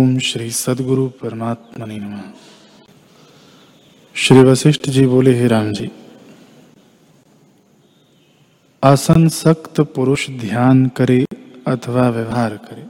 [0.00, 2.20] ओम श्री सदगुरु परमात्मा नमः।
[4.16, 5.90] श्री वशिष्ठ जी बोले, हे राम जी
[8.82, 11.26] असंसक्त पुरुष ध्यान करे
[11.66, 12.86] अथवा व्यवहार करे,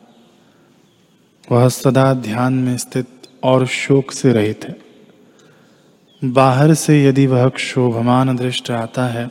[1.51, 3.09] वह सदा ध्यान में स्थित
[3.45, 4.77] और शोक से रहित है।
[6.23, 9.27] बाहर से यदि वह क्षोभमान दृष्ट आता है,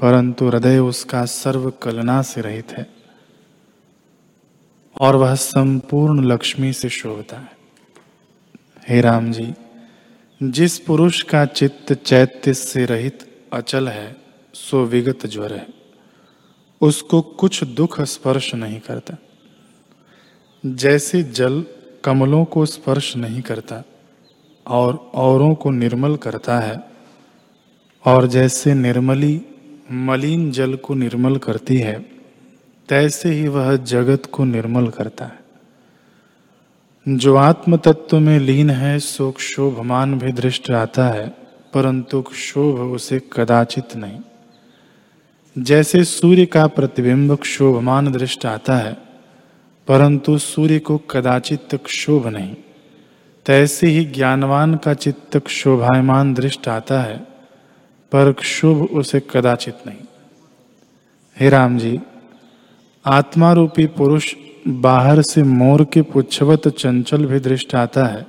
[0.00, 2.97] परंतु हृदय उसका सर्व कलना से रहित है।
[5.00, 7.52] और वह संपूर्ण लक्ष्मी से शोभता है।
[8.88, 9.54] हे राम जी,
[10.42, 14.16] जिस पुरुष का चित्त चैत्य से रहित अचल है,
[14.54, 15.66] सो विगत ज्वर है।
[16.80, 19.16] उसको कुछ दुख स्पर्श नहीं करता।
[20.66, 21.64] जैसे जल
[22.04, 23.82] कमलों को स्पर्श नहीं करता
[24.66, 26.84] और औरों को निर्मल करता है,
[28.06, 29.42] और जैसे निर्मली
[29.92, 32.17] मलिन जल को निर्मल करती है
[32.88, 35.38] तैसे ही वह जगत को निर्मल करता है।
[37.08, 41.28] जो आत्म तत्व में लीन है, सो क्षोभमान भी दृष्ट आता है,
[41.74, 44.20] परंतु क्षोभ उसे कदाचित नहीं।
[45.58, 48.96] जैसे सूर्य का प्रतिबिंब क्षोभमान दृष्ट आता है,
[49.88, 52.56] परंतु सूर्य को कदाचित क्षोभ नहीं।
[53.46, 57.18] तैसे ही ज्ञानवान का चित्त क्षोभायमान दृष्ट आता है,
[58.12, 59.98] पर क्षोभ उसे कदाचित नहीं।
[61.40, 62.00] हे राम जी
[63.08, 64.34] आत्मा रूपी पुरुष
[64.68, 68.26] बाहर से मोर के पुच्छवत चंचल भी दृष्ट आता है,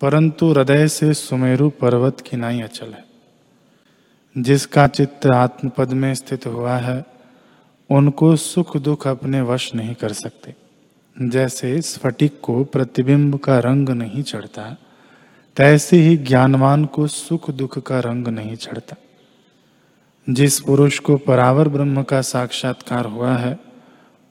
[0.00, 3.04] परंतु हृदय से सुमेरु पर्वत की नाई अचल है।
[4.38, 7.06] जिसका चित्त आत्मपद में स्थित हुआ है,
[7.90, 10.54] उनको सुख दुख अपने वश नहीं कर सकते।
[11.22, 14.76] जैसे स्फटिक को प्रतिबिंब का रंग नहीं चढ़ता,
[15.56, 18.96] तैसे ही ज्ञानवान को सुख दुख का रंग नहीं चढ़ता।
[20.30, 23.66] जिस पुरुष को परावर ब्रह्म का साक्षात्कार हुआ है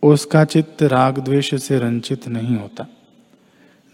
[0.06, 2.88] उसका चित्त राग द्वेष से रंचित नहीं होता।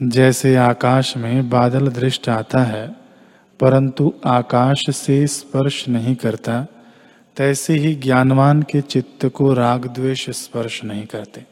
[0.03, 2.95] जैसे आकाश में बादल दृष्ट आता है,
[3.59, 6.67] परंतु आकाश से स्पर्श नहीं करता,
[7.37, 11.50] तैसे ही ज्ञानवान के चित्त को राग द्वेष स्पर्श नहीं करते।